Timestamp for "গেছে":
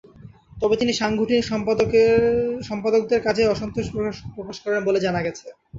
5.23-5.45